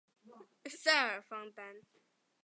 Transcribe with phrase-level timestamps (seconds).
[0.67, 1.75] 塞尔方丹。